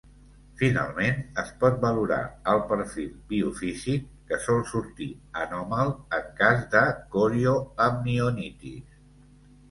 [0.59, 2.21] Finalment, es pot valorar
[2.53, 5.09] el perfil biofísic que sol sortir
[5.41, 6.81] anòmal en cas de
[7.17, 8.97] corioamnionitis.